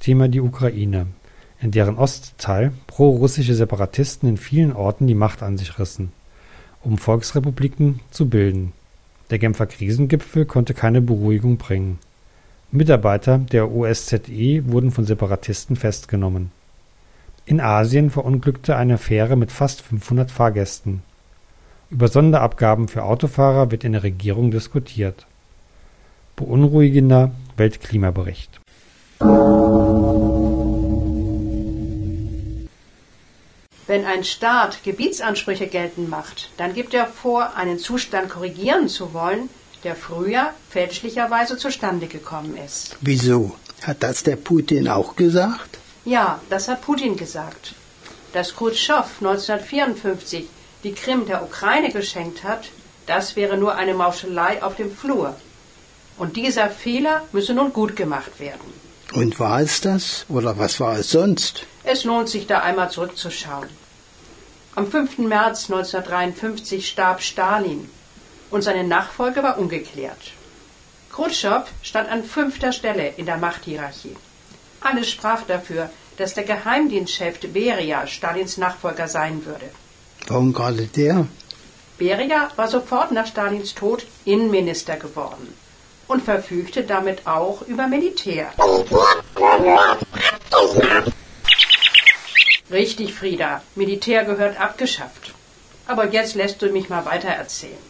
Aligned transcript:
Thema 0.00 0.28
die 0.28 0.40
Ukraine, 0.40 1.06
in 1.60 1.70
deren 1.70 1.96
Ostteil 1.96 2.72
pro-russische 2.86 3.54
Separatisten 3.54 4.28
in 4.28 4.36
vielen 4.38 4.72
Orten 4.72 5.06
die 5.06 5.14
Macht 5.14 5.42
an 5.42 5.58
sich 5.58 5.78
rissen, 5.78 6.10
um 6.82 6.98
Volksrepubliken 6.98 8.00
zu 8.10 8.28
bilden. 8.28 8.72
Der 9.28 9.38
Genfer 9.38 9.66
Krisengipfel 9.66 10.46
konnte 10.46 10.74
keine 10.74 11.02
Beruhigung 11.02 11.58
bringen. 11.58 11.98
Mitarbeiter 12.72 13.38
der 13.38 13.70
OSZE 13.70 14.62
wurden 14.66 14.90
von 14.90 15.04
Separatisten 15.04 15.76
festgenommen. 15.76 16.50
In 17.44 17.60
Asien 17.60 18.10
verunglückte 18.10 18.76
eine 18.76 18.96
Fähre 18.96 19.36
mit 19.36 19.52
fast 19.52 19.82
500 19.82 20.30
Fahrgästen. 20.30 21.02
Über 21.90 22.08
Sonderabgaben 22.08 22.88
für 22.88 23.02
Autofahrer 23.02 23.70
wird 23.70 23.84
in 23.84 23.92
der 23.92 24.02
Regierung 24.02 24.50
diskutiert. 24.50 25.26
Beunruhigender 26.36 27.32
Weltklimabericht. 27.56 28.59
Wenn 33.90 34.04
ein 34.06 34.22
Staat 34.22 34.84
Gebietsansprüche 34.84 35.66
geltend 35.66 36.08
macht, 36.08 36.50
dann 36.58 36.74
gibt 36.74 36.94
er 36.94 37.08
vor, 37.08 37.56
einen 37.56 37.80
Zustand 37.80 38.28
korrigieren 38.30 38.88
zu 38.88 39.12
wollen, 39.14 39.48
der 39.82 39.96
früher 39.96 40.54
fälschlicherweise 40.70 41.56
zustande 41.56 42.06
gekommen 42.06 42.56
ist. 42.56 42.96
Wieso? 43.00 43.56
Hat 43.82 44.04
das 44.04 44.22
der 44.22 44.36
Putin 44.36 44.86
auch 44.86 45.16
gesagt? 45.16 45.78
Ja, 46.04 46.40
das 46.50 46.68
hat 46.68 46.82
Putin 46.82 47.16
gesagt. 47.16 47.74
Dass 48.32 48.54
Khrushchev 48.54 49.08
1954 49.18 50.46
die 50.84 50.92
Krim 50.92 51.26
der 51.26 51.42
Ukraine 51.42 51.90
geschenkt 51.90 52.44
hat, 52.44 52.68
das 53.08 53.34
wäre 53.34 53.56
nur 53.56 53.74
eine 53.74 53.94
Mauschelei 53.94 54.62
auf 54.62 54.76
dem 54.76 54.94
Flur. 54.94 55.34
Und 56.16 56.36
dieser 56.36 56.70
Fehler 56.70 57.26
müsse 57.32 57.54
nun 57.54 57.72
gut 57.72 57.96
gemacht 57.96 58.38
werden. 58.38 58.72
Und 59.12 59.40
war 59.40 59.60
es 59.60 59.80
das? 59.80 60.24
Oder 60.28 60.58
was 60.58 60.78
war 60.78 60.98
es 60.98 61.10
sonst? 61.10 61.66
Es 61.82 62.04
lohnt 62.04 62.28
sich 62.28 62.46
da 62.46 62.60
einmal 62.60 62.90
zurückzuschauen. 62.90 63.68
Am 64.76 64.86
5. 64.88 65.18
März 65.18 65.70
1953 65.70 66.88
starb 66.88 67.20
Stalin 67.20 67.90
und 68.50 68.62
seine 68.62 68.84
Nachfolge 68.84 69.42
war 69.42 69.58
ungeklärt. 69.58 70.32
Khrushchev 71.12 71.66
stand 71.82 72.08
an 72.08 72.22
fünfter 72.22 72.72
Stelle 72.72 73.14
in 73.16 73.26
der 73.26 73.36
Machthierarchie. 73.36 74.16
Alles 74.80 75.10
sprach 75.10 75.42
dafür, 75.42 75.90
dass 76.16 76.34
der 76.34 76.44
Geheimdienstchef 76.44 77.40
Beria 77.52 78.06
Stalins 78.06 78.58
Nachfolger 78.58 79.08
sein 79.08 79.44
würde. 79.44 79.70
Warum 80.28 80.52
gerade 80.52 80.86
der? 80.86 81.26
Beria 81.98 82.50
war 82.54 82.68
sofort 82.68 83.10
nach 83.10 83.26
Stalins 83.26 83.74
Tod 83.74 84.06
Innenminister 84.24 84.96
geworden 84.96 85.52
und 86.10 86.24
verfügte 86.24 86.82
damit 86.82 87.26
auch 87.26 87.62
über 87.68 87.86
Militär. 87.86 88.52
Richtig, 92.70 93.14
Frieda. 93.14 93.62
Militär 93.76 94.24
gehört 94.24 94.60
abgeschafft. 94.60 95.34
Aber 95.86 96.08
jetzt 96.08 96.34
lässt 96.34 96.60
du 96.62 96.70
mich 96.70 96.88
mal 96.88 97.04
weiter 97.04 97.28
erzählen. 97.28 97.84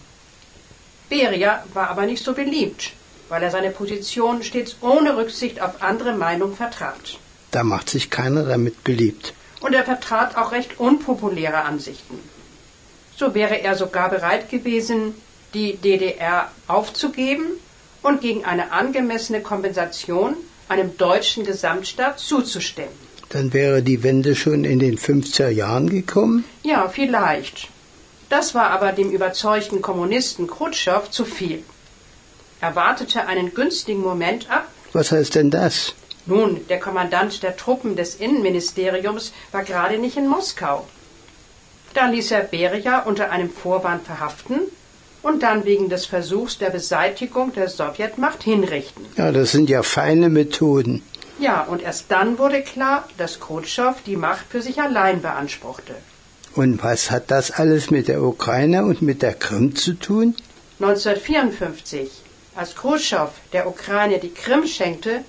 Beria 1.09 1.65
war 1.73 1.89
aber 1.89 2.05
nicht 2.05 2.23
so 2.23 2.35
beliebt, 2.35 2.93
weil 3.31 3.43
er 3.43 3.51
seine 3.51 3.71
Position 3.71 4.43
stets 4.43 4.77
ohne 4.83 5.17
Rücksicht 5.17 5.61
auf 5.63 5.83
andere 5.83 6.13
Meinungen 6.13 6.57
vertrat. 6.57 7.19
Da 7.51 7.65
macht 7.65 7.89
sich 7.89 8.11
keiner 8.11 8.45
damit 8.45 8.85
beliebt. 8.85 9.33
Und 9.61 9.75
er 9.75 9.85
vertrat 9.85 10.37
auch 10.37 10.53
recht 10.53 10.79
unpopuläre 10.79 11.63
Ansichten. 11.63 12.19
So 13.17 13.35
wäre 13.35 13.61
er 13.61 13.77
sogar 13.77 14.11
bereit 14.11 14.51
gewesen, 14.51 15.15
die 15.53 15.77
DDR 15.77 16.51
aufzugeben 16.69 17.59
und 18.03 18.21
gegen 18.21 18.45
eine 18.45 18.73
angemessene 18.73 19.41
Kompensation 19.41 20.37
einem 20.69 20.97
deutschen 20.97 21.45
Gesamtstaat 21.45 22.19
zuzustimmen. 22.19 23.11
Dann 23.31 23.53
wäre 23.53 23.83
die 23.83 24.03
Wende 24.03 24.35
schon 24.35 24.65
in 24.65 24.79
den 24.79 24.99
50er 24.99 25.49
Jahren 25.49 25.89
gekommen? 25.89 26.45
Ja, 26.63 26.89
vielleicht. 26.89 27.69
Das 28.29 28.55
war 28.55 28.71
aber 28.71 28.93
dem 28.93 29.11
überzeugten 29.11 29.83
Kommunisten 29.83 30.47
Khrushchev 30.47 31.11
zu 31.11 31.25
viel. 31.25 31.63
Er 32.61 32.77
wartete 32.77 33.27
einen 33.27 33.55
günstigen 33.55 34.03
Moment 34.03 34.51
ab. 34.51 34.69
Was 34.93 35.13
heißt 35.13 35.35
denn 35.35 35.51
das? 35.51 35.95
Nun, 36.27 36.61
der 36.69 36.79
Kommandant 36.79 37.43
der 37.43 37.57
Truppen 37.57 37.97
des 37.97 38.17
Innenministeriums 38.17 39.33
war 39.53 39.65
gerade 39.65 39.99
nicht 39.99 40.17
in 40.17 40.29
Moskau. 40.29 40.87
Da 41.95 42.07
ließ 42.07 42.31
er 42.33 42.43
Beria 42.43 43.01
unter 43.01 43.31
einem 43.31 43.51
Vorwand 43.51 44.07
verhaften 44.07 44.61
und 45.23 45.43
dann 45.43 45.65
wegen 45.65 45.89
des 45.89 46.07
Versuchs 46.07 46.59
der 46.59 46.71
Beseitigung 46.71 47.53
der 47.53 47.69
Sowjetmacht 47.69 48.43
hinrichten. 48.43 49.07
Ja, 49.17 49.33
das 49.33 49.53
sind 49.53 49.69
ja 49.69 49.83
feine 49.83 50.29
Methoden. 50.29 51.03
Ja, 51.39 51.63
und 51.63 51.83
erst 51.83 52.07
dann 52.11 52.39
wurde 52.39 52.63
klar, 52.63 53.09
dass 53.17 53.41
Khrushchev 53.41 54.03
die 54.05 54.17
Macht 54.17 54.47
für 54.49 54.61
sich 54.61 54.81
allein 54.81 55.23
beanspruchte. 55.23 55.95
Und 56.55 56.83
was 56.83 57.11
hat 57.11 57.31
das 57.31 57.51
alles 57.51 57.91
mit 57.91 58.09
der 58.09 58.23
Ukraine 58.23 58.85
und 58.85 59.03
mit 59.03 59.23
der 59.23 59.35
Krim 59.35 59.75
zu 59.75 59.95
tun? 59.95 60.35
1954, 60.81 62.11
als 62.57 62.75
Khrushchev 62.75 63.31
der 63.53 63.69
Ukraine 63.69 64.19
die 64.19 64.33
Krim 64.33 64.67
schenkte, 64.67 65.25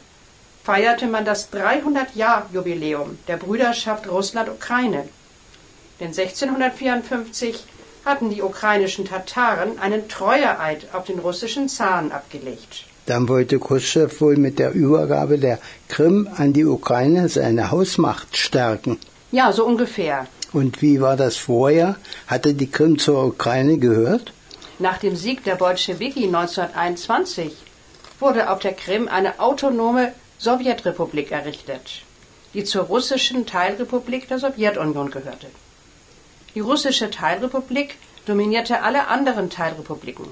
feierte 0.63 1.08
man 1.08 1.25
das 1.25 1.52
300-Jahr-Jubiläum 1.53 3.18
der 3.28 3.38
Brüderschaft 3.38 4.09
Russland-Ukraine. 4.09 5.08
Denn 6.00 6.08
1654 6.08 7.63
hatten 8.06 8.30
die 8.30 8.42
ukrainischen 8.42 9.06
Tataren 9.06 9.80
einen 9.80 10.08
Treueeid 10.08 10.88
auf 10.94 11.06
den 11.06 11.20
russischen 11.20 11.70
Zaren 11.70 12.12
abgelegt. 12.12 12.86
Dann 13.06 13.28
wollte 13.28 13.60
Khrushchev 13.60 14.22
wohl 14.22 14.38
mit 14.38 14.60
der 14.60 14.74
Übergabe 14.74 15.38
der 15.38 15.60
Krim 15.88 16.30
an 16.38 16.54
die 16.54 16.66
Ukraine 16.66 17.30
seine 17.30 17.72
Hausmacht 17.72 18.38
stärken. 18.38 19.00
Ja, 19.32 19.52
so 19.52 19.66
ungefähr. 19.66 20.28
Und 20.54 20.82
wie 20.82 21.02
war 21.02 21.16
das 21.16 21.38
vorher? 21.38 21.96
Hatte 22.28 22.54
die 22.54 22.70
Krim 22.70 23.00
zur 23.00 23.26
Ukraine 23.26 23.78
gehört? 23.78 24.34
Nach 24.80 24.98
dem 24.98 25.16
Sieg 25.16 25.44
der 25.44 25.56
Bolschewiki 25.56 26.26
1921 26.26 27.54
wurde 28.20 28.50
auf 28.50 28.60
der 28.60 28.74
Krim 28.74 29.08
eine 29.08 29.40
autonome 29.40 30.12
Sowjetrepublik 30.38 31.32
errichtet, 31.32 32.02
die 32.54 32.64
zur 32.64 32.84
russischen 32.84 33.46
Teilrepublik 33.46 34.28
der 34.28 34.40
Sowjetunion 34.40 35.12
gehörte. 35.12 35.48
Die 36.54 36.60
russische 36.60 37.10
Teilrepublik 37.10 37.96
dominierte 38.26 38.82
alle 38.82 39.08
anderen 39.08 39.50
Teilrepubliken. 39.50 40.26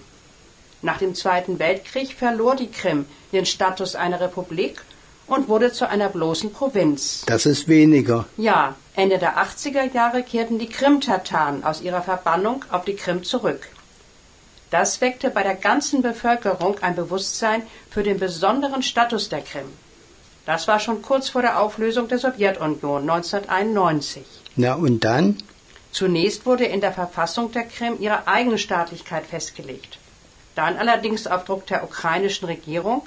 Nach 0.82 0.98
dem 0.98 1.16
Zweiten 1.16 1.60
Weltkrieg 1.60 2.14
verlor 2.14 2.56
die 2.56 2.72
Krim 2.72 3.06
den 3.32 3.46
Status 3.46 3.96
einer 3.96 4.20
Republik 4.20 4.82
und 5.28 5.48
wurde 5.48 5.72
zu 5.72 5.88
einer 5.88 6.10
bloßen 6.10 6.52
Provinz. 6.52 7.24
Das 7.26 7.46
ist 7.46 7.68
weniger. 7.68 8.26
Ja, 8.38 8.76
Ende 8.96 9.18
der 9.18 9.38
80er 9.38 9.94
Jahre 9.94 10.24
kehrten 10.24 10.60
die 10.60 10.68
Krim-Tataren 10.68 11.64
aus 11.64 11.82
ihrer 11.82 12.02
Verbannung 12.02 12.66
auf 12.72 12.86
die 12.86 12.96
Krim 12.96 13.24
zurück. 13.24 13.70
Das 14.72 15.02
weckte 15.02 15.30
bei 15.30 15.44
der 15.44 15.56
ganzen 15.56 16.02
Bevölkerung 16.02 16.78
ein 16.82 16.96
Bewusstsein 16.96 17.64
für 17.90 18.04
den 18.04 18.20
besonderen 18.20 18.84
Status 18.84 19.30
der 19.30 19.42
Krim. 19.42 19.66
Das 20.46 20.68
war 20.68 20.80
schon 20.80 21.02
kurz 21.02 21.30
vor 21.30 21.42
der 21.42 21.60
Auflösung 21.60 22.08
der 22.08 22.20
Sowjetunion 22.20 23.10
1991. 23.10 24.24
Na 24.56 24.74
und 24.74 25.04
dann? 25.04 25.38
Zunächst 25.92 26.46
wurde 26.46 26.66
in 26.66 26.82
der 26.82 26.94
Verfassung 26.94 27.52
der 27.52 27.64
Krim 27.64 27.98
ihre 28.00 28.28
Eigenstaatlichkeit 28.28 29.26
festgelegt 29.26 30.00
dann 30.60 30.78
allerdings 30.78 31.26
auf 31.26 31.46
Druck 31.46 31.66
der 31.68 31.84
ukrainischen 31.86 32.46
Regierung 32.48 33.04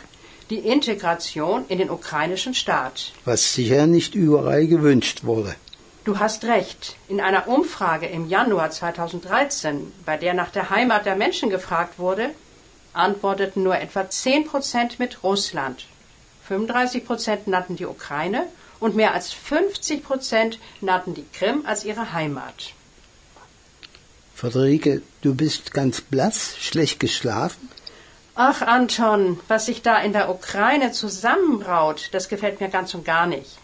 die 0.49 0.61
Integration 0.61 1.67
in 1.69 1.79
den 1.79 1.91
ukrainischen 1.91 2.55
Staat. 2.55 3.13
Was 3.27 3.53
sicher 3.55 3.87
nicht 3.87 4.15
überall 4.15 4.67
gewünscht 4.67 5.25
wurde. 5.25 5.55
Du 6.05 6.19
hast 6.19 6.45
recht. 6.45 6.97
In 7.09 7.21
einer 7.21 7.47
Umfrage 7.49 8.07
im 8.07 8.29
Januar 8.29 8.71
2013, 8.71 9.93
bei 10.07 10.17
der 10.17 10.35
nach 10.35 10.51
der 10.51 10.71
Heimat 10.71 11.05
der 11.05 11.15
Menschen 11.15 11.51
gefragt 11.51 11.99
wurde, 11.99 12.31
antworteten 12.95 13.63
nur 13.63 13.79
etwa 13.79 14.09
10 14.09 14.47
Prozent 14.47 14.99
mit 14.99 15.23
Russland. 15.23 15.85
35 16.49 17.05
Prozent 17.05 17.47
nannten 17.47 17.77
die 17.77 17.87
Ukraine 17.87 18.47
und 18.83 18.97
mehr 18.97 19.15
als 19.15 19.33
50 19.33 20.03
Prozent 20.05 20.59
nannten 20.81 21.15
die 21.15 21.27
Krim 21.33 21.65
als 21.65 21.85
ihre 21.85 22.13
Heimat. 22.13 22.75
Friederike, 24.35 25.03
du 25.23 25.35
bist 25.35 25.73
ganz 25.73 26.01
blass, 26.01 26.57
schlecht 26.59 26.99
geschlafen? 26.99 27.69
Ach, 28.35 28.63
Anton, 28.63 29.39
was 29.47 29.67
sich 29.67 29.83
da 29.83 29.99
in 29.99 30.13
der 30.13 30.31
Ukraine 30.31 30.91
zusammenbraut, 30.91 32.09
das 32.13 32.29
gefällt 32.29 32.61
mir 32.61 32.69
ganz 32.69 32.95
und 32.95 33.05
gar 33.05 33.27
nicht. 33.27 33.59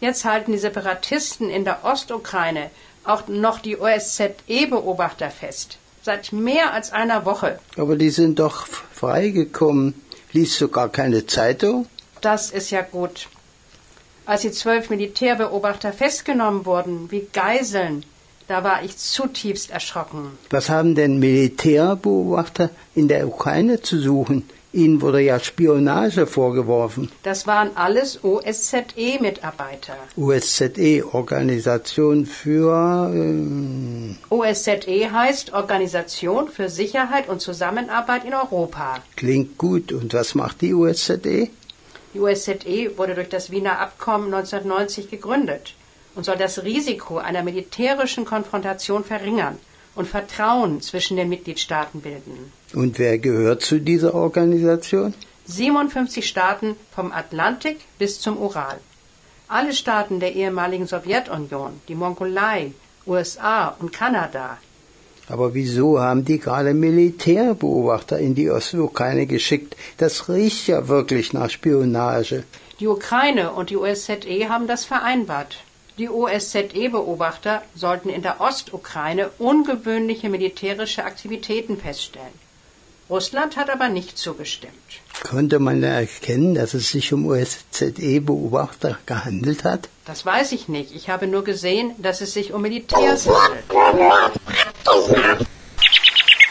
Jetzt 0.00 0.24
halten 0.24 0.52
die 0.52 0.58
Separatisten 0.58 1.50
in 1.50 1.64
der 1.64 1.84
Ostukraine 1.84 2.70
auch 3.04 3.28
noch 3.28 3.58
die 3.58 3.76
OSZE-Beobachter 3.78 5.30
fest. 5.30 5.76
Seit 6.02 6.32
mehr 6.32 6.72
als 6.72 6.92
einer 6.92 7.26
Woche. 7.26 7.58
Aber 7.76 7.96
die 7.96 8.08
sind 8.08 8.38
doch 8.38 8.66
freigekommen. 8.66 9.94
Liest 10.32 10.60
du 10.60 10.68
gar 10.68 10.88
keine 10.88 11.26
Zeitung? 11.26 11.86
Das 12.22 12.50
ist 12.50 12.70
ja 12.70 12.80
gut. 12.80 13.28
Als 14.26 14.42
die 14.42 14.52
zwölf 14.52 14.90
Militärbeobachter 14.90 15.92
festgenommen 15.92 16.66
wurden, 16.66 17.10
wie 17.10 17.26
Geiseln, 17.32 18.04
da 18.48 18.64
war 18.64 18.82
ich 18.82 18.96
zutiefst 18.96 19.70
erschrocken. 19.70 20.38
Was 20.50 20.68
haben 20.68 20.94
denn 20.94 21.18
Militärbeobachter 21.18 22.70
in 22.94 23.08
der 23.08 23.26
Ukraine 23.26 23.80
zu 23.80 23.98
suchen? 23.98 24.44
Ihnen 24.72 25.00
wurde 25.00 25.20
ja 25.20 25.40
Spionage 25.40 26.26
vorgeworfen. 26.26 27.10
Das 27.24 27.46
waren 27.48 27.70
alles 27.76 28.22
OSZE-Mitarbeiter. 28.22 29.96
OSZE, 30.16 31.02
Organisation 31.12 32.24
für. 32.24 33.10
Ähm, 33.12 34.16
OSZE 34.28 35.10
heißt 35.10 35.52
Organisation 35.54 36.48
für 36.48 36.68
Sicherheit 36.68 37.28
und 37.28 37.40
Zusammenarbeit 37.40 38.24
in 38.24 38.34
Europa. 38.34 38.98
klingt 39.16 39.58
gut. 39.58 39.92
Und 39.92 40.14
was 40.14 40.36
macht 40.36 40.60
die 40.60 40.72
OSZE? 40.72 41.48
Die 42.12 42.20
OSZE 42.20 42.98
wurde 42.98 43.14
durch 43.14 43.28
das 43.28 43.50
Wiener 43.50 43.78
Abkommen 43.78 44.32
1990 44.34 45.10
gegründet 45.10 45.74
und 46.14 46.24
soll 46.24 46.36
das 46.36 46.62
Risiko 46.64 47.18
einer 47.18 47.42
militärischen 47.42 48.24
Konfrontation 48.24 49.04
verringern 49.04 49.58
und 49.94 50.08
Vertrauen 50.08 50.80
zwischen 50.80 51.16
den 51.16 51.28
Mitgliedstaaten 51.28 52.00
bilden. 52.00 52.52
Und 52.74 52.98
wer 52.98 53.18
gehört 53.18 53.62
zu 53.62 53.78
dieser 53.80 54.14
Organisation? 54.14 55.14
57 55.46 56.26
Staaten 56.26 56.76
vom 56.94 57.12
Atlantik 57.12 57.78
bis 57.98 58.20
zum 58.20 58.38
Ural. 58.38 58.78
Alle 59.48 59.72
Staaten 59.72 60.20
der 60.20 60.34
ehemaligen 60.34 60.86
Sowjetunion, 60.86 61.80
die 61.88 61.96
Mongolei, 61.96 62.72
USA 63.06 63.68
und 63.80 63.92
Kanada. 63.92 64.58
Aber 65.30 65.54
wieso 65.54 66.00
haben 66.00 66.24
die 66.24 66.40
gerade 66.40 66.74
Militärbeobachter 66.74 68.18
in 68.18 68.34
die 68.34 68.50
Ostukraine 68.50 69.26
geschickt? 69.26 69.76
Das 69.98 70.28
riecht 70.28 70.66
ja 70.66 70.88
wirklich 70.88 71.32
nach 71.32 71.50
Spionage. 71.50 72.42
Die 72.80 72.88
Ukraine 72.88 73.52
und 73.52 73.70
die 73.70 73.76
OSZE 73.76 74.48
haben 74.48 74.66
das 74.66 74.84
vereinbart. 74.84 75.58
Die 75.98 76.08
OSZE-Beobachter 76.08 77.62
sollten 77.74 78.08
in 78.08 78.22
der 78.22 78.40
Ostukraine 78.40 79.30
ungewöhnliche 79.38 80.28
militärische 80.30 81.04
Aktivitäten 81.04 81.76
feststellen. 81.76 82.49
Russland 83.10 83.56
hat 83.56 83.68
aber 83.70 83.88
nicht 83.88 84.16
zugestimmt. 84.16 84.74
Konnte 85.28 85.58
man 85.58 85.82
erkennen, 85.82 86.54
dass 86.54 86.74
es 86.74 86.90
sich 86.90 87.12
um 87.12 87.26
OSZE-Beobachter 87.26 88.98
gehandelt 89.04 89.64
hat? 89.64 89.88
Das 90.06 90.24
weiß 90.24 90.52
ich 90.52 90.68
nicht. 90.68 90.94
Ich 90.94 91.10
habe 91.10 91.26
nur 91.26 91.44
gesehen, 91.44 91.92
dass 91.98 92.20
es 92.20 92.32
sich 92.32 92.52
um 92.52 92.62
Militärs 92.62 93.28
handelt. 93.28 93.64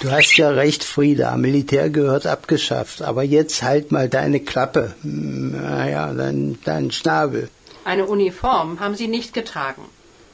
Du 0.01 0.11
hast 0.11 0.37
ja 0.37 0.49
recht, 0.49 0.83
Frieda. 0.83 1.35
Militär 1.35 1.89
gehört 1.89 2.25
abgeschafft. 2.25 3.01
Aber 3.01 3.23
jetzt 3.23 3.63
halt 3.63 3.91
mal 3.91 4.07
deine 4.07 4.39
Klappe. 4.39 4.95
Naja, 5.03 6.13
dein, 6.13 6.57
dein 6.63 6.91
Schnabel. 6.91 7.49
Eine 7.85 8.05
Uniform 8.05 8.79
haben 8.79 8.95
sie 8.95 9.07
nicht 9.07 9.33
getragen. 9.33 9.83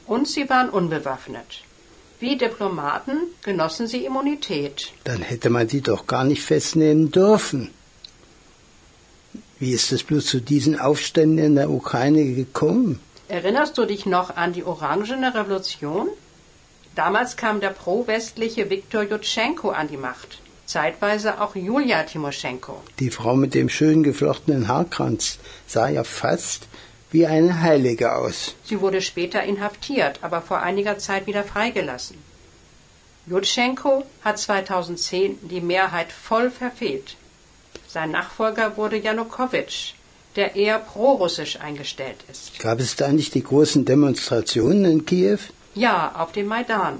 Und 0.06 0.28
sie 0.28 0.48
waren 0.50 0.70
unbewaffnet. 0.70 1.62
Wie 2.18 2.36
Diplomaten 2.36 3.18
genossen 3.42 3.86
sie 3.86 4.04
Immunität. 4.04 4.92
Dann 5.04 5.22
hätte 5.22 5.50
man 5.50 5.68
sie 5.68 5.82
doch 5.82 6.06
gar 6.06 6.24
nicht 6.24 6.42
festnehmen 6.42 7.10
dürfen. 7.10 7.70
Wie 9.58 9.72
ist 9.72 9.92
es 9.92 10.02
bloß 10.02 10.26
zu 10.26 10.40
diesen 10.40 10.78
Aufständen 10.78 11.38
in 11.38 11.54
der 11.56 11.70
Ukraine 11.70 12.24
gekommen? 12.34 13.00
Erinnerst 13.28 13.76
du 13.76 13.84
dich 13.84 14.06
noch 14.06 14.36
an 14.36 14.52
die 14.52 14.64
Orangene 14.64 15.34
Revolution? 15.34 16.08
Damals 16.94 17.36
kam 17.36 17.60
der 17.60 17.70
pro-westliche 17.70 18.70
Viktor 18.70 19.02
Jutschenko 19.02 19.70
an 19.70 19.88
die 19.88 19.96
Macht. 19.96 20.38
Zeitweise 20.66 21.40
auch 21.40 21.54
Julia 21.54 22.02
Timoschenko. 22.02 22.82
Die 22.98 23.10
Frau 23.10 23.36
mit 23.36 23.54
dem 23.54 23.68
schön 23.68 24.02
geflochtenen 24.02 24.68
Haarkranz 24.68 25.38
sah 25.66 25.88
ja 25.88 26.04
fast 26.04 26.68
wie 27.16 27.26
eine 27.26 27.54
Heilige 27.62 28.06
aus. 28.20 28.38
Sie 28.68 28.78
wurde 28.82 29.00
später 29.10 29.42
inhaftiert, 29.52 30.14
aber 30.26 30.40
vor 30.48 30.58
einiger 30.70 30.96
Zeit 31.06 31.26
wieder 31.26 31.44
freigelassen. 31.52 32.18
Jutschenko 33.32 33.92
hat 34.26 34.38
2010 34.38 35.38
die 35.52 35.62
Mehrheit 35.72 36.10
voll 36.28 36.50
verfehlt. 36.50 37.08
Sein 37.88 38.10
Nachfolger 38.10 38.76
wurde 38.76 38.98
Janukowitsch, 39.06 39.94
der 40.36 40.48
eher 40.56 40.78
prorussisch 40.78 41.54
eingestellt 41.68 42.20
ist. 42.30 42.58
Gab 42.66 42.78
es 42.80 42.96
da 42.96 43.08
nicht 43.20 43.32
die 43.34 43.46
großen 43.50 43.86
Demonstrationen 43.92 44.84
in 44.92 45.06
Kiew? 45.06 45.38
Ja, 45.74 45.96
auf 46.22 46.32
dem 46.32 46.46
Maidan. 46.54 46.98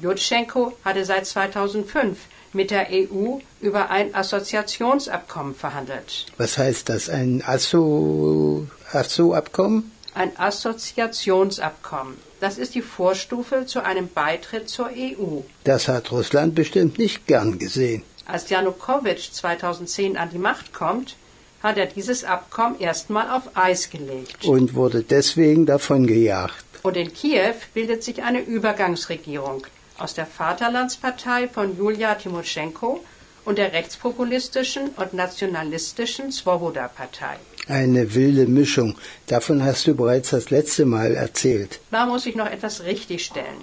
Jutschenko 0.00 0.72
hatte 0.86 1.04
seit 1.04 1.26
2005 1.26 2.16
mit 2.52 2.70
der 2.70 2.88
EU 2.90 3.38
über 3.60 3.90
ein 3.90 4.14
Assoziationsabkommen 4.14 5.54
verhandelt. 5.54 6.26
Was 6.36 6.58
heißt 6.58 6.88
das? 6.88 7.08
Ein 7.08 7.42
Asso 7.46 8.66
Asso-Abkommen? 8.92 9.92
Ein 10.14 10.38
Assoziationsabkommen. 10.38 12.16
Das 12.40 12.58
ist 12.58 12.74
die 12.74 12.82
Vorstufe 12.82 13.66
zu 13.66 13.84
einem 13.84 14.08
Beitritt 14.08 14.68
zur 14.68 14.88
EU. 14.88 15.40
Das 15.64 15.88
hat 15.88 16.10
Russland 16.10 16.54
bestimmt 16.54 16.98
nicht 16.98 17.26
gern 17.26 17.58
gesehen. 17.58 18.02
Als 18.26 18.50
Janukowitsch 18.50 19.32
2010 19.32 20.16
an 20.16 20.30
die 20.30 20.38
Macht 20.38 20.72
kommt, 20.72 21.16
hat 21.62 21.78
er 21.78 21.86
dieses 21.86 22.24
Abkommen 22.24 22.78
erstmal 22.80 23.30
auf 23.30 23.56
Eis 23.56 23.90
gelegt. 23.90 24.44
Und 24.44 24.74
wurde 24.74 25.02
deswegen 25.02 25.66
davon 25.66 26.06
gejagt. 26.06 26.64
Und 26.82 26.96
in 26.96 27.12
Kiew 27.12 27.54
bildet 27.74 28.02
sich 28.02 28.22
eine 28.22 28.40
Übergangsregierung 28.40 29.64
aus 29.98 30.14
der 30.14 30.26
Vaterlandspartei 30.26 31.48
von 31.48 31.76
Julia 31.76 32.14
Timoschenko 32.14 33.04
und 33.44 33.58
der 33.58 33.72
rechtspopulistischen 33.72 34.90
und 34.90 35.14
nationalistischen 35.14 36.30
Svoboda-Partei. 36.30 37.36
Eine 37.68 38.14
wilde 38.14 38.46
Mischung. 38.46 38.96
Davon 39.26 39.64
hast 39.64 39.86
du 39.86 39.94
bereits 39.94 40.30
das 40.30 40.50
letzte 40.50 40.84
Mal 40.84 41.14
erzählt. 41.14 41.80
Da 41.90 42.06
muss 42.06 42.26
ich 42.26 42.34
noch 42.34 42.46
etwas 42.46 42.84
richtigstellen. 42.84 43.60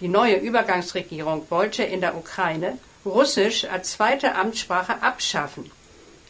Die 0.00 0.08
neue 0.08 0.36
Übergangsregierung 0.36 1.46
wollte 1.50 1.82
in 1.82 2.00
der 2.00 2.16
Ukraine 2.16 2.78
Russisch 3.04 3.64
als 3.64 3.92
zweite 3.92 4.34
Amtssprache 4.34 5.02
abschaffen. 5.02 5.70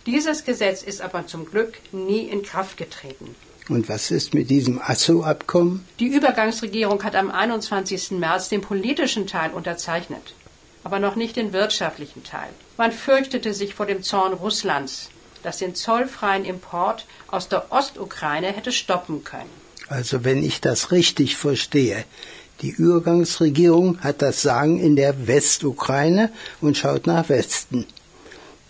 Dieses 0.06 0.44
Gesetz 0.44 0.82
ist 0.82 1.00
aber 1.00 1.26
zum 1.26 1.44
Glück 1.44 1.74
nie 1.92 2.22
in 2.22 2.42
Kraft 2.42 2.76
getreten. 2.76 3.34
Und 3.68 3.88
was 3.88 4.10
ist 4.10 4.32
mit 4.32 4.48
diesem 4.48 4.80
ASSO-Abkommen? 4.80 5.84
Die 6.00 6.06
Übergangsregierung 6.06 7.02
hat 7.02 7.14
am 7.14 7.30
21. 7.30 8.12
März 8.12 8.48
den 8.48 8.62
politischen 8.62 9.26
Teil 9.26 9.50
unterzeichnet, 9.50 10.34
aber 10.84 10.98
noch 10.98 11.16
nicht 11.16 11.36
den 11.36 11.52
wirtschaftlichen 11.52 12.24
Teil. 12.24 12.48
Man 12.78 12.92
fürchtete 12.92 13.52
sich 13.52 13.74
vor 13.74 13.86
dem 13.86 14.02
Zorn 14.02 14.32
Russlands, 14.32 15.10
das 15.42 15.58
den 15.58 15.74
zollfreien 15.74 16.44
Import 16.44 17.04
aus 17.28 17.48
der 17.48 17.70
Ostukraine 17.70 18.48
hätte 18.48 18.72
stoppen 18.72 19.22
können. 19.22 19.50
Also 19.88 20.24
wenn 20.24 20.42
ich 20.42 20.60
das 20.60 20.90
richtig 20.90 21.36
verstehe, 21.36 22.04
die 22.60 22.70
Übergangsregierung 22.70 24.00
hat 24.00 24.20
das 24.20 24.42
Sagen 24.42 24.80
in 24.80 24.96
der 24.96 25.28
Westukraine 25.28 26.30
und 26.60 26.76
schaut 26.76 27.06
nach 27.06 27.28
Westen. 27.28 27.86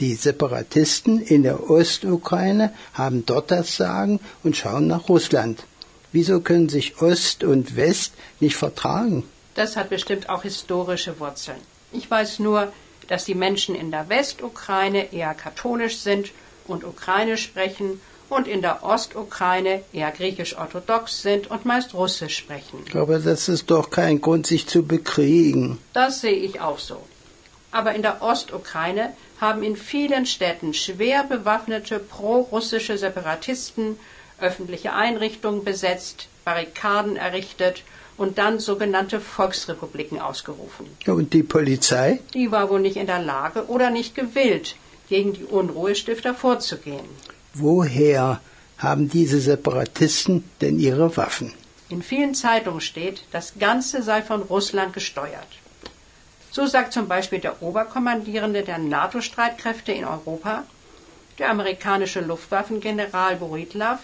Die 0.01 0.15
Separatisten 0.15 1.21
in 1.21 1.43
der 1.43 1.71
Ostukraine 1.71 2.73
haben 2.95 3.27
dort 3.27 3.51
das 3.51 3.77
Sagen 3.77 4.21
und 4.45 4.57
schauen 4.57 4.87
nach 4.87 5.09
Russland. 5.09 5.65
Wieso 6.13 6.41
können 6.41 6.69
sich 6.69 7.03
Ost 7.03 7.43
und 7.43 7.75
West 7.77 8.13
nicht 8.39 8.57
vertragen? 8.57 9.25
Das 9.55 9.77
hat 9.77 9.91
bestimmt 9.91 10.29
auch 10.29 10.43
historische 10.43 11.19
Wurzeln. 11.19 11.59
Ich 11.93 12.09
weiß 12.09 12.39
nur, 12.39 12.73
dass 13.09 13.25
die 13.25 13.35
Menschen 13.35 13.75
in 13.75 13.91
der 13.91 14.09
Westukraine 14.09 15.13
eher 15.13 15.35
katholisch 15.35 15.99
sind 15.99 16.31
und 16.69 16.85
Ukrainisch 16.85 17.43
sprechen 17.43 18.01
und 18.29 18.47
in 18.47 18.63
der 18.63 18.85
Ostukraine 18.85 19.83
eher 19.93 20.13
griechisch-orthodox 20.13 21.23
sind 21.23 21.51
und 21.51 21.65
meist 21.65 21.95
Russisch 21.95 22.37
sprechen. 22.37 22.85
Aber 22.95 23.19
das 23.19 23.49
ist 23.49 23.71
doch 23.71 23.91
kein 23.91 24.21
Grund, 24.21 24.47
sich 24.47 24.67
zu 24.67 24.85
bekriegen. 24.85 25.79
Das 25.93 26.21
sehe 26.21 26.37
ich 26.37 26.61
auch 26.61 26.79
so. 26.79 26.99
Aber 27.71 27.95
in 27.95 28.03
der 28.03 28.23
Ostukraine 28.23 29.13
haben 29.41 29.63
in 29.63 29.77
vielen 29.77 30.27
Städten 30.27 30.75
schwer 30.75 31.25
bewaffnete 31.25 31.99
pro-russische 31.99 32.97
Separatisten 32.99 33.99
öffentliche 34.41 34.93
Einrichtungen 34.93 35.65
besetzt, 35.65 36.29
Barrikaden 36.45 37.17
errichtet 37.17 37.83
und 38.17 38.39
dann 38.39 38.59
sogenannte 38.59 39.21
Volksrepubliken 39.21 40.21
ausgerufen. 40.21 40.87
Und 41.07 41.33
die 41.33 41.43
Polizei? 41.43 42.21
Die 42.35 42.51
war 42.51 42.71
wohl 42.71 42.81
nicht 42.81 42.97
in 42.97 43.07
der 43.07 43.23
Lage 43.23 43.67
oder 43.67 43.91
nicht 43.91 44.15
gewillt, 44.15 44.77
gegen 45.09 45.33
die 45.33 45.45
Unruhestifter 45.45 46.35
vorzugehen. 46.35 47.09
Woher 47.55 48.41
haben 48.79 49.09
diese 49.09 49.41
Separatisten 49.41 50.45
denn 50.61 50.79
ihre 50.79 51.17
Waffen? 51.17 51.53
In 51.89 52.03
vielen 52.03 52.35
Zeitungen 52.35 52.81
steht, 52.81 53.25
das 53.33 53.55
Ganze 53.59 54.03
sei 54.03 54.23
von 54.23 54.43
Russland 54.43 54.93
gesteuert. 54.93 55.49
So 56.59 56.67
sagt 56.67 56.93
zum 56.93 57.07
Beispiel 57.07 57.39
der 57.39 57.63
Oberkommandierende 57.63 58.65
der 58.65 58.79
NATO-Streitkräfte 58.79 59.93
in 59.93 60.05
Europa, 60.05 60.65
der 61.39 61.51
amerikanische 61.51 62.21
Luftwaffengeneral 62.21 63.37
Boritlav, 63.37 64.01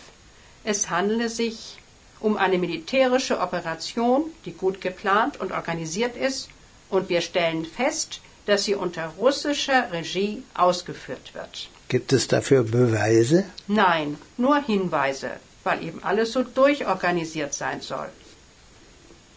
es 0.62 0.88
handele 0.88 1.28
sich 1.28 1.80
um 2.20 2.36
eine 2.36 2.58
militärische 2.58 3.40
Operation, 3.40 4.30
die 4.44 4.52
gut 4.52 4.80
geplant 4.80 5.40
und 5.40 5.50
organisiert 5.50 6.16
ist, 6.16 6.48
und 6.90 7.08
wir 7.08 7.22
stellen 7.22 7.64
fest, 7.64 8.20
dass 8.46 8.62
sie 8.62 8.76
unter 8.76 9.08
russischer 9.18 9.90
Regie 9.90 10.44
ausgeführt 10.54 11.34
wird. 11.34 11.68
Gibt 11.88 12.12
es 12.12 12.28
dafür 12.28 12.62
Beweise? 12.62 13.46
Nein, 13.66 14.16
nur 14.36 14.62
Hinweise, 14.62 15.30
weil 15.64 15.82
eben 15.82 16.04
alles 16.04 16.30
so 16.30 16.44
durchorganisiert 16.44 17.52
sein 17.52 17.80
soll. 17.80 18.10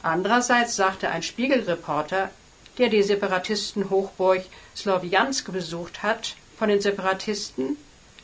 Andererseits 0.03 0.75
sagte 0.75 1.09
ein 1.09 1.23
Spiegelreporter, 1.23 2.29
der 2.77 2.89
die 2.89 3.03
Separatistenhochburg 3.03 4.43
Slowjansk 4.75 5.51
besucht 5.51 6.03
hat, 6.03 6.35
von 6.57 6.69
den 6.69 6.81
Separatisten, 6.81 7.77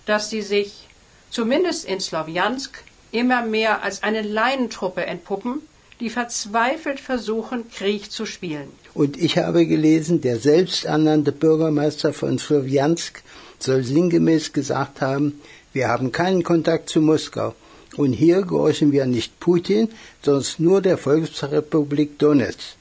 dass 0.06 0.30
sie 0.30 0.42
sich, 0.42 0.88
zumindest 1.30 1.86
in 1.86 2.00
Slowjansk, 2.00 2.84
immer 3.12 3.46
mehr 3.46 3.84
als 3.84 4.04
eine 4.04 4.22
Laientruppe 4.22 5.06
entpuppen, 5.06 5.62
die 6.00 6.10
verzweifelt 6.10 7.00
versuchen, 7.00 7.70
Krieg 7.70 8.12
zu 8.12 8.26
spielen. 8.26 8.68
Und 8.94 9.18
ich 9.18 9.38
habe 9.38 9.66
gelesen, 9.66 10.22
der 10.22 10.40
selbsternannte 10.40 11.32
Bürgermeister 11.32 12.14
von 12.14 12.38
Slowjansk 12.38 13.24
soll 13.60 13.84
sinngemäß 13.84 14.52
gesagt 14.52 15.02
haben, 15.02 15.42
wir 15.72 15.88
haben 15.88 16.12
keinen 16.12 16.44
Kontakt 16.44 16.90
zu 16.90 17.02
Moskau. 17.02 17.56
Und 17.96 18.14
hier 18.14 18.42
gehorchen 18.42 18.92
wir 18.92 19.06
nicht 19.06 19.40
Putin, 19.40 19.90
sondern 20.22 20.46
nur 20.58 20.82
der 20.82 20.98
Volksrepublik 20.98 22.18
Donetsk. 22.20 22.76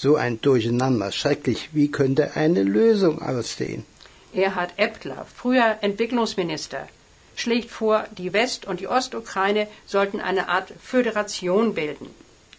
So 0.00 0.14
ein 0.14 0.40
Durcheinander, 0.40 1.10
schrecklich. 1.10 1.70
Wie 1.72 1.90
könnte 1.90 2.36
eine 2.36 2.62
Lösung 2.62 3.20
aussehen? 3.20 3.84
Erhard 4.32 4.74
Eptler, 4.76 5.26
früher 5.34 5.78
Entwicklungsminister, 5.80 6.86
schlägt 7.34 7.70
vor, 7.72 8.04
die 8.16 8.32
West- 8.32 8.64
und 8.64 8.78
die 8.78 8.86
Ostukraine 8.86 9.66
sollten 9.86 10.20
eine 10.20 10.48
Art 10.48 10.72
Föderation 10.80 11.74
bilden. 11.74 12.06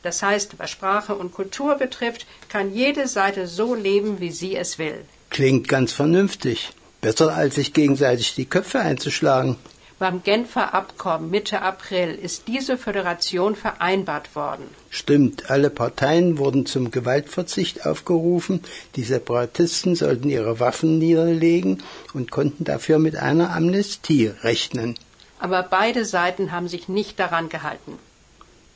Das 0.04 0.22
heißt, 0.22 0.60
was 0.60 0.70
Sprache 0.70 1.16
und 1.16 1.32
Kultur 1.32 1.76
betrifft, 1.76 2.28
kann 2.50 2.74
jede 2.74 3.08
Seite 3.08 3.48
so 3.48 3.74
leben, 3.74 4.20
wie 4.20 4.32
sie 4.32 4.58
es 4.58 4.78
will. 4.78 5.06
Klingt 5.30 5.70
ganz 5.70 5.94
vernünftig. 5.94 6.72
Besser 7.00 7.34
als 7.34 7.56
sich 7.56 7.72
gegenseitig 7.72 8.36
die 8.36 8.50
Köpfe 8.56 8.80
einzuschlagen. 8.80 9.56
Beim 10.00 10.24
Genfer 10.24 10.74
Abkommen 10.74 11.30
Mitte 11.30 11.62
April 11.62 12.16
ist 12.16 12.48
diese 12.48 12.78
Föderation 12.78 13.58
vereinbart 13.58 14.34
worden. 14.34 14.64
Stimmt, 14.90 15.50
alle 15.50 15.70
Parteien 15.70 16.38
wurden 16.38 16.66
zum 16.66 16.90
Gewaltverzicht 16.90 17.86
aufgerufen, 17.86 18.62
die 18.96 19.04
Separatisten 19.04 19.96
sollten 19.96 20.30
ihre 20.30 20.62
Waffen 20.62 21.00
niederlegen 21.00 21.84
und 22.14 22.32
konnten 22.32 22.64
dafür 22.64 22.98
mit 22.98 23.18
einer 23.18 23.54
Amnestie 23.54 24.28
rechnen. 24.28 24.96
Aber 25.38 25.64
beide 25.64 26.06
Seiten 26.06 26.54
haben 26.54 26.70
sich 26.70 26.88
nicht 26.88 27.20
daran 27.20 27.50
gehalten. 27.50 28.00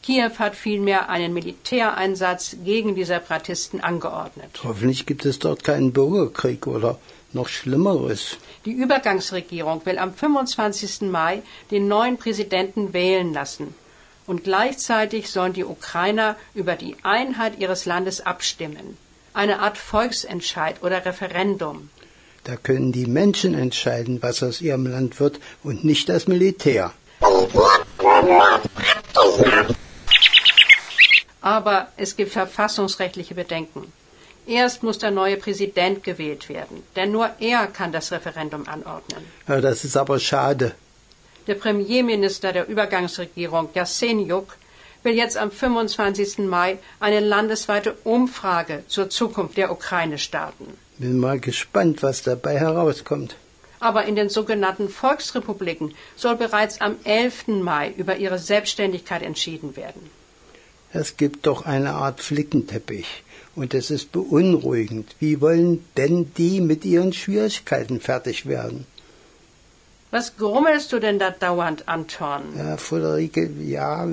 Kiew 0.02 0.32
hat 0.40 0.56
vielmehr 0.56 1.08
einen 1.10 1.34
Militäreinsatz 1.34 2.58
gegen 2.66 2.96
die 2.96 3.06
Separatisten 3.06 3.80
angeordnet. 3.80 4.60
Hoffentlich 4.66 5.06
gibt 5.06 5.26
es 5.26 5.40
dort 5.40 5.64
keinen 5.64 5.94
Bürgerkrieg 5.94 6.68
oder 6.68 7.00
noch 7.34 7.48
Schlimmeres. 7.48 8.38
Die 8.66 8.72
Übergangsregierung 8.72 9.86
will 9.86 9.98
am 9.98 10.14
25. 10.14 11.02
Mai 11.10 11.42
den 11.72 11.88
neuen 11.88 12.18
Präsidenten 12.18 12.94
wählen 12.94 13.34
lassen. 13.34 13.76
Und 14.26 14.44
gleichzeitig 14.44 15.30
sollen 15.30 15.54
die 15.54 15.66
Ukrainer 15.66 16.38
über 16.54 16.76
die 16.76 16.96
Einheit 17.04 17.60
ihres 17.60 17.86
Landes 17.86 18.22
abstimmen. 18.22 18.98
Eine 19.34 19.60
Art 19.60 19.78
Volksentscheid 19.78 20.82
oder 20.82 21.06
Referendum. 21.06 21.90
Da 22.44 22.56
können 22.56 22.92
die 22.92 23.06
Menschen 23.06 23.54
entscheiden, 23.54 24.22
was 24.22 24.44
aus 24.44 24.62
ihrem 24.62 24.86
Land 24.86 25.20
wird 25.20 25.40
und 25.64 25.84
nicht 25.84 26.10
das 26.10 26.28
Militär. 26.28 26.94
Aber 31.42 31.88
es 31.98 32.16
gibt 32.16 32.32
verfassungsrechtliche 32.32 33.36
Bedenken. 33.36 33.92
Erst 34.46 34.84
muss 34.84 34.98
der 35.00 35.12
neue 35.12 35.38
Präsident 35.38 36.04
gewählt 36.04 36.50
werden, 36.50 36.84
denn 36.96 37.12
nur 37.12 37.30
er 37.40 37.68
kann 37.68 37.92
das 37.92 38.12
Referendum 38.12 38.68
anordnen. 38.68 39.24
Ja, 39.48 39.62
das 39.62 39.86
ist 39.86 39.96
aber 39.96 40.20
schade. 40.20 40.74
Der 41.48 41.56
Premierminister 41.56 42.52
der 42.54 42.68
Übergangsregierung, 42.68 43.70
Jasenjuk, 43.74 44.58
will 45.04 45.14
jetzt 45.14 45.38
am 45.38 45.52
25. 45.52 46.40
Mai 46.40 46.78
eine 47.00 47.20
landesweite 47.20 47.96
Umfrage 48.04 48.84
zur 48.88 49.10
Zukunft 49.10 49.58
der 49.58 49.72
Ukraine 49.72 50.18
starten. 50.18 50.78
Bin 50.98 51.18
mal 51.20 51.40
gespannt, 51.40 52.04
was 52.04 52.24
dabei 52.24 52.60
herauskommt. 52.60 53.36
Aber 53.80 54.06
in 54.06 54.16
den 54.16 54.30
sogenannten 54.30 54.88
Volksrepubliken 54.88 55.94
soll 56.16 56.36
bereits 56.38 56.80
am 56.80 56.96
11. 57.04 57.48
Mai 57.48 57.94
über 57.98 58.16
ihre 58.16 58.40
Selbstständigkeit 58.40 59.22
entschieden 59.22 59.76
werden. 59.76 60.10
Es 60.94 61.18
gibt 61.18 61.48
doch 61.48 61.66
eine 61.66 61.94
Art 61.96 62.22
Flickenteppich. 62.22 63.24
Und 63.56 63.74
es 63.74 63.92
ist 63.92 64.12
beunruhigend. 64.12 65.16
Wie 65.20 65.40
wollen 65.40 65.86
denn 65.96 66.32
die 66.38 66.60
mit 66.60 66.86
ihren 66.86 67.14
Schwierigkeiten 67.14 68.00
fertig 68.00 68.48
werden? 68.48 68.88
Was 70.10 70.38
grummelst 70.38 70.92
du 70.92 71.00
denn 71.00 71.20
da 71.20 71.32
dauernd, 71.32 71.88
Anton? 71.88 72.42
Ja, 72.58 72.78
Friederike, 72.78 73.50
ja. 73.64 74.08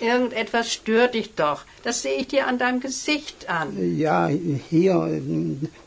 Irgendetwas 0.00 0.72
stört 0.72 1.14
dich 1.14 1.34
doch. 1.34 1.62
Das 1.82 2.02
sehe 2.02 2.16
ich 2.16 2.28
dir 2.28 2.46
an 2.46 2.58
deinem 2.58 2.80
Gesicht 2.80 3.48
an. 3.48 3.96
Ja, 3.96 4.28
hier, 4.28 5.20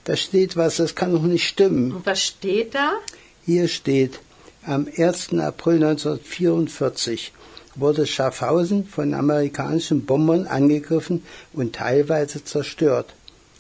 da 0.06 0.16
steht 0.16 0.58
was, 0.58 0.78
das 0.78 0.96
kann 0.96 1.12
doch 1.12 1.22
nicht 1.22 1.48
stimmen. 1.48 1.92
Und 1.92 2.06
was 2.06 2.24
steht 2.24 2.76
da? 2.76 2.94
Hier 3.46 3.68
steht, 3.68 4.20
am 4.66 4.88
1. 4.98 5.34
April 5.40 5.76
1944 5.84 7.32
wurde 7.80 8.06
Schaffhausen 8.06 8.86
von 8.86 9.14
amerikanischen 9.14 10.06
Bombern 10.06 10.48
angegriffen 10.48 11.24
und 11.54 11.76
teilweise 11.76 12.44
zerstört. 12.44 13.14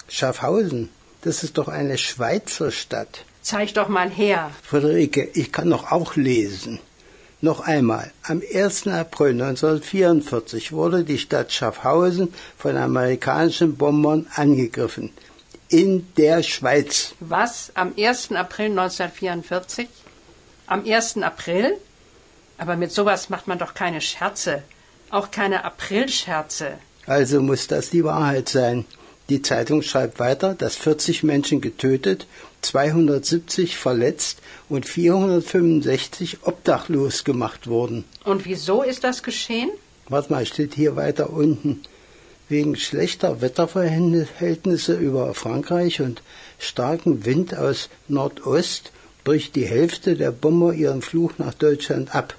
Schaffhausen, 0.07 0.89
das 1.21 1.43
ist 1.43 1.57
doch 1.57 1.67
eine 1.67 1.97
Schweizer 1.97 2.71
Stadt. 2.71 3.25
Zeig 3.41 3.73
doch 3.73 3.87
mal 3.87 4.09
her. 4.09 4.51
Friederike, 4.63 5.29
ich 5.33 5.51
kann 5.51 5.69
doch 5.69 5.91
auch 5.91 6.15
lesen. 6.15 6.79
Noch 7.41 7.61
einmal, 7.61 8.11
am 8.23 8.41
1. 8.53 8.87
April 8.87 9.31
1944 9.31 10.73
wurde 10.73 11.05
die 11.05 11.17
Stadt 11.17 11.53
Schaffhausen 11.53 12.33
von 12.57 12.75
amerikanischen 12.75 13.77
Bombern 13.77 14.27
angegriffen. 14.35 15.11
In 15.69 16.07
der 16.17 16.43
Schweiz. 16.43 17.13
Was? 17.21 17.71
Am 17.75 17.93
1. 17.97 18.33
April 18.33 18.71
1944? 18.71 19.87
Am 20.67 20.83
1. 20.85 21.17
April? 21.17 21.77
Aber 22.59 22.75
mit 22.75 22.91
sowas 22.91 23.29
macht 23.29 23.47
man 23.47 23.57
doch 23.57 23.73
keine 23.73 24.01
Scherze. 24.01 24.61
Auch 25.09 25.31
keine 25.31 25.63
Aprilscherze. 25.63 26.73
Also 27.07 27.41
muss 27.41 27.67
das 27.67 27.89
die 27.89 28.03
Wahrheit 28.03 28.49
sein. 28.49 28.85
Die 29.29 29.41
Zeitung 29.41 29.81
schreibt 29.81 30.19
weiter, 30.19 30.55
dass 30.55 30.75
40 30.75 31.23
Menschen 31.23 31.61
getötet, 31.61 32.27
270 32.61 33.77
verletzt 33.77 34.39
und 34.67 34.85
465 34.85 36.39
obdachlos 36.43 37.23
gemacht 37.23 37.67
wurden. 37.67 38.03
Und 38.25 38.45
wieso 38.45 38.83
ist 38.83 39.03
das 39.03 39.23
geschehen? 39.23 39.69
Warte 40.09 40.33
mal, 40.33 40.45
steht 40.45 40.73
hier 40.73 40.95
weiter 40.95 41.29
unten. 41.29 41.81
Wegen 42.49 42.75
schlechter 42.75 43.41
Wetterverhältnisse 43.41 44.95
über 44.95 45.33
Frankreich 45.35 46.01
und 46.01 46.23
starkem 46.57 47.23
Wind 47.23 47.55
aus 47.55 47.89
Nordost 48.07 48.91
bricht 49.23 49.55
die 49.55 49.67
Hälfte 49.67 50.15
der 50.15 50.31
Bomber 50.31 50.73
ihren 50.73 51.03
Fluch 51.03 51.33
nach 51.37 51.53
Deutschland 51.53 52.15
ab. 52.15 52.33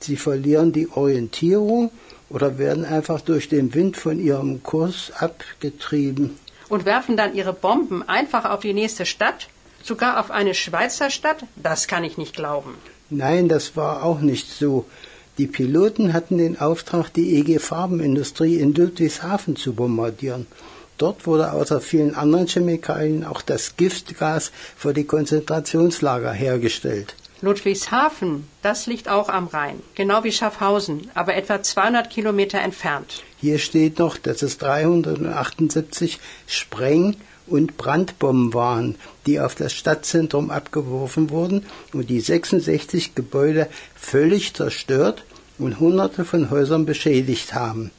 Sie 0.00 0.16
verlieren 0.16 0.72
die 0.72 0.88
Orientierung 0.88 1.90
oder 2.30 2.58
werden 2.58 2.84
einfach 2.84 3.20
durch 3.20 3.48
den 3.48 3.74
Wind 3.74 3.96
von 3.96 4.18
ihrem 4.18 4.62
Kurs 4.62 5.12
abgetrieben. 5.18 6.38
Und 6.68 6.84
werfen 6.84 7.16
dann 7.16 7.34
ihre 7.34 7.52
Bomben 7.52 8.02
einfach 8.08 8.44
auf 8.44 8.60
die 8.60 8.72
nächste 8.72 9.06
Stadt? 9.06 9.48
Sogar 9.82 10.18
auf 10.18 10.30
eine 10.30 10.54
Schweizer 10.54 11.10
Stadt? 11.10 11.44
Das 11.56 11.88
kann 11.88 12.04
ich 12.04 12.16
nicht 12.16 12.34
glauben. 12.34 12.74
Nein, 13.10 13.48
das 13.48 13.76
war 13.76 14.02
auch 14.02 14.20
nicht 14.20 14.50
so. 14.50 14.86
Die 15.36 15.46
Piloten 15.46 16.12
hatten 16.12 16.38
den 16.38 16.58
Auftrag, 16.58 17.10
die 17.12 17.36
EG 17.36 17.58
Farbenindustrie 17.58 18.56
in 18.56 18.72
Ludwigshafen 18.72 19.56
zu 19.56 19.74
bombardieren. 19.74 20.46
Dort 20.96 21.26
wurde 21.26 21.52
außer 21.52 21.80
vielen 21.80 22.14
anderen 22.14 22.46
Chemikalien 22.46 23.24
auch 23.24 23.42
das 23.42 23.76
Giftgas 23.76 24.52
für 24.76 24.94
die 24.94 25.04
Konzentrationslager 25.04 26.32
hergestellt. 26.32 27.14
Ludwigshafen, 27.44 28.48
das 28.62 28.86
liegt 28.86 29.08
auch 29.08 29.28
am 29.28 29.46
Rhein, 29.46 29.80
genau 29.94 30.24
wie 30.24 30.32
Schaffhausen, 30.32 31.10
aber 31.14 31.34
etwa 31.34 31.62
200 31.62 32.10
Kilometer 32.10 32.58
entfernt. 32.58 33.22
Hier 33.40 33.58
steht 33.58 33.98
noch, 33.98 34.16
dass 34.16 34.42
es 34.42 34.58
378 34.58 36.18
Spreng- 36.46 37.16
und 37.46 37.76
Brandbomben 37.76 38.54
waren, 38.54 38.96
die 39.26 39.38
auf 39.38 39.54
das 39.54 39.72
Stadtzentrum 39.72 40.50
abgeworfen 40.50 41.30
wurden 41.30 41.66
und 41.92 42.08
die 42.10 42.20
66 42.20 43.14
Gebäude 43.14 43.68
völlig 43.94 44.54
zerstört 44.54 45.24
und 45.58 45.78
hunderte 45.78 46.24
von 46.24 46.50
Häusern 46.50 46.86
beschädigt 46.86 47.54
haben. 47.54 47.90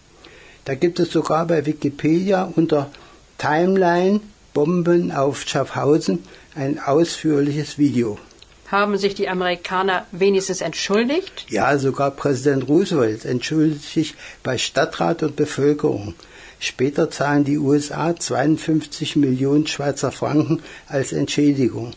Da 0.65 0.73
gibt 0.73 0.99
es 0.99 1.11
sogar 1.11 1.45
bei 1.45 1.65
Wikipedia 1.65 2.51
unter 2.55 2.89
Timeline 3.37 4.21
Bomben 4.53 5.11
auf 5.11 5.43
Schaffhausen 5.45 6.23
ein 6.55 6.79
ausführliches 6.79 7.77
Video. 7.77 8.17
Haben 8.67 8.97
sich 8.97 9.13
die 9.13 9.29
Amerikaner 9.29 10.05
wenigstens 10.11 10.61
entschuldigt? 10.61 11.45
Ja, 11.49 11.77
sogar 11.77 12.11
Präsident 12.11 12.67
Roosevelt 12.67 13.23
entschuldigt 13.23 13.83
sich 13.83 14.15
bei 14.41 14.57
Stadtrat 14.57 15.21
und 15.21 15.35
Bevölkerung. 15.35 16.15
Später 16.59 17.11
zahlen 17.11 17.43
die 17.43 17.59
USA 17.59 18.15
52 18.15 19.17
Millionen 19.17 19.67
Schweizer 19.67 20.11
Franken 20.11 20.63
als 20.87 21.13
Entschädigung. 21.13 21.93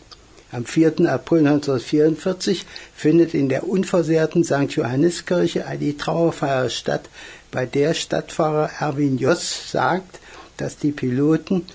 Am 0.51 0.65
4. 0.65 1.09
April 1.09 1.39
1944 1.39 2.65
findet 2.95 3.33
in 3.33 3.49
der 3.49 3.67
unversehrten 3.67 4.43
St. 4.43 4.71
Johanniskirche 4.71 5.65
die 5.79 5.97
Trauerfeier 5.97 6.69
statt, 6.69 7.09
bei 7.51 7.65
der 7.65 7.93
Stadtpfarrer 7.93 8.69
Erwin 8.79 9.17
Joss 9.17 9.71
sagt, 9.71 10.19
dass 10.57 10.77
die 10.77 10.91
Piloten 10.91 11.65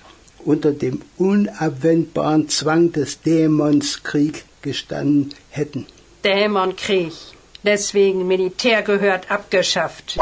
unter 0.45 0.71
dem 0.71 1.01
unabwendbaren 1.17 2.47
Zwang 2.49 2.91
des 2.91 3.21
Dämonskrieg 3.21 4.45
gestanden 4.61 5.33
hätten. 5.49 5.85
Dämonkrieg. 6.23 7.13
Deswegen 7.63 8.27
Militär 8.27 8.83
gehört 8.83 9.31
abgeschafft. 9.31 10.17